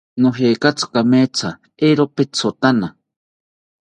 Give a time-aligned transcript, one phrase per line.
[0.23, 1.49] Nojekatzi kametha,
[1.87, 2.87] eero petkotana